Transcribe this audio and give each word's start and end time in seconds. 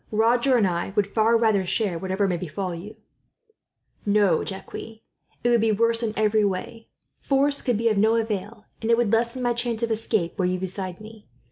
Roger 0.11 0.57
and 0.57 0.65
I 0.65 0.93
would 0.95 1.05
far 1.05 1.37
rather 1.37 1.63
share 1.63 1.99
whatever 1.99 2.27
may 2.27 2.35
befall 2.35 2.73
you." 2.73 2.95
"No, 4.03 4.43
Jacques, 4.43 4.73
it 4.73 5.09
would 5.49 5.61
be 5.61 5.71
worse 5.71 6.01
in 6.01 6.11
every 6.17 6.43
way. 6.43 6.87
Force 7.19 7.61
could 7.61 7.77
be 7.77 7.87
of 7.87 7.99
no 7.99 8.15
avail, 8.15 8.65
and 8.81 8.89
it 8.89 8.97
would 8.97 9.13
lessen 9.13 9.43
my 9.43 9.53
chance 9.53 9.83
of 9.83 9.91
escape, 9.91 10.39
were 10.39 10.45
you 10.45 10.57
beside 10.57 10.99
me. 11.01 11.27